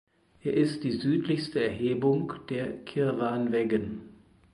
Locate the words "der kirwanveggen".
2.49-4.01